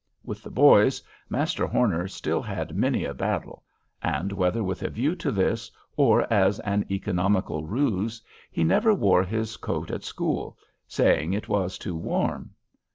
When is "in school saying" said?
9.91-11.33